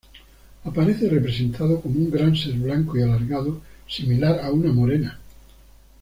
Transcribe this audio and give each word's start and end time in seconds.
Aparece 0.65 1.07
representado 1.07 1.79
como 1.79 1.99
un 1.99 2.09
gran 2.09 2.35
ser 2.35 2.53
blanco 2.53 2.97
y 2.97 3.03
alargado 3.03 3.61
similar 3.87 4.39
a 4.39 4.49
una 4.51 4.71
morena. 4.73 5.19